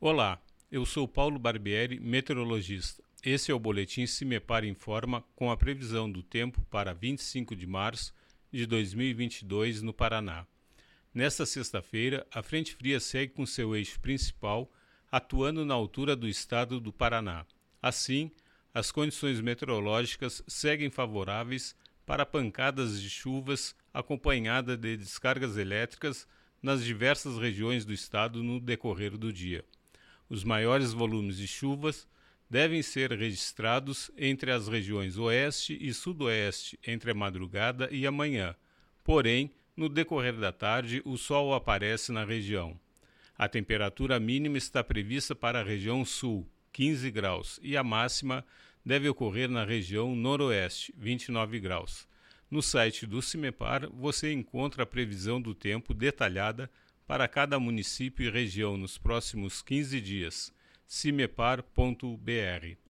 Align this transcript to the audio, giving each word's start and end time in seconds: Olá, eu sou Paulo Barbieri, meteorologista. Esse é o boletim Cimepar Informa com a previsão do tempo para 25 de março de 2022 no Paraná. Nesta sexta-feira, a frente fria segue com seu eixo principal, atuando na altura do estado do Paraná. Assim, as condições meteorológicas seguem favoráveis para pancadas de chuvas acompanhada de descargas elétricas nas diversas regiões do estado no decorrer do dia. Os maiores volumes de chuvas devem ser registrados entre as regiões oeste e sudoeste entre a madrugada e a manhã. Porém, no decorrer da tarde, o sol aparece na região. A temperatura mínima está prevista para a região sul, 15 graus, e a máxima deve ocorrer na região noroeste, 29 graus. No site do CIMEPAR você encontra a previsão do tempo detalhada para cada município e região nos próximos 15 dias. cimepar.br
Olá, 0.00 0.40
eu 0.70 0.86
sou 0.86 1.08
Paulo 1.08 1.40
Barbieri, 1.40 1.98
meteorologista. 1.98 3.02
Esse 3.20 3.50
é 3.50 3.54
o 3.54 3.58
boletim 3.58 4.06
Cimepar 4.06 4.64
Informa 4.64 5.24
com 5.34 5.50
a 5.50 5.56
previsão 5.56 6.08
do 6.08 6.22
tempo 6.22 6.64
para 6.70 6.94
25 6.94 7.56
de 7.56 7.66
março 7.66 8.14
de 8.52 8.64
2022 8.64 9.82
no 9.82 9.92
Paraná. 9.92 10.46
Nesta 11.12 11.44
sexta-feira, 11.44 12.24
a 12.32 12.44
frente 12.44 12.76
fria 12.76 13.00
segue 13.00 13.32
com 13.32 13.44
seu 13.44 13.74
eixo 13.74 13.98
principal, 13.98 14.70
atuando 15.10 15.64
na 15.64 15.74
altura 15.74 16.14
do 16.14 16.28
estado 16.28 16.78
do 16.78 16.92
Paraná. 16.92 17.44
Assim, 17.82 18.30
as 18.72 18.92
condições 18.92 19.40
meteorológicas 19.40 20.44
seguem 20.46 20.90
favoráveis 20.90 21.74
para 22.06 22.24
pancadas 22.24 23.02
de 23.02 23.10
chuvas 23.10 23.74
acompanhada 23.92 24.76
de 24.76 24.96
descargas 24.96 25.56
elétricas 25.56 26.24
nas 26.62 26.84
diversas 26.84 27.36
regiões 27.36 27.84
do 27.84 27.92
estado 27.92 28.44
no 28.44 28.60
decorrer 28.60 29.18
do 29.18 29.32
dia. 29.32 29.64
Os 30.28 30.44
maiores 30.44 30.92
volumes 30.92 31.38
de 31.38 31.46
chuvas 31.46 32.06
devem 32.50 32.82
ser 32.82 33.12
registrados 33.12 34.10
entre 34.16 34.50
as 34.50 34.68
regiões 34.68 35.18
oeste 35.18 35.76
e 35.80 35.92
sudoeste 35.92 36.78
entre 36.86 37.10
a 37.10 37.14
madrugada 37.14 37.88
e 37.90 38.06
a 38.06 38.10
manhã. 38.10 38.54
Porém, 39.04 39.50
no 39.76 39.88
decorrer 39.88 40.34
da 40.34 40.52
tarde, 40.52 41.02
o 41.04 41.16
sol 41.16 41.54
aparece 41.54 42.10
na 42.10 42.24
região. 42.24 42.78
A 43.36 43.48
temperatura 43.48 44.18
mínima 44.18 44.58
está 44.58 44.82
prevista 44.82 45.34
para 45.34 45.60
a 45.60 45.64
região 45.64 46.04
sul, 46.04 46.46
15 46.72 47.10
graus, 47.10 47.60
e 47.62 47.76
a 47.76 47.84
máxima 47.84 48.44
deve 48.84 49.08
ocorrer 49.08 49.48
na 49.48 49.64
região 49.64 50.16
noroeste, 50.16 50.92
29 50.96 51.60
graus. 51.60 52.08
No 52.50 52.62
site 52.62 53.06
do 53.06 53.20
CIMEPAR 53.22 53.88
você 53.92 54.32
encontra 54.32 54.82
a 54.82 54.86
previsão 54.86 55.40
do 55.40 55.54
tempo 55.54 55.92
detalhada 55.92 56.70
para 57.08 57.26
cada 57.26 57.58
município 57.58 58.26
e 58.26 58.30
região 58.30 58.76
nos 58.76 58.98
próximos 58.98 59.62
15 59.62 59.98
dias. 59.98 60.52
cimepar.br 60.86 62.87